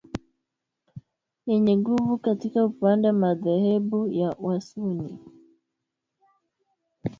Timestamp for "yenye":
1.45-1.73